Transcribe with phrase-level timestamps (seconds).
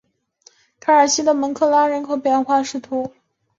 [0.79, 3.13] 凯尔西的蒙克拉人口变化图示